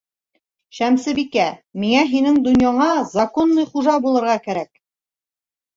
[0.77, 1.45] Шәмсебикә,
[1.83, 4.73] миңә һинең донъяңа законный хужа булырға кәрәк.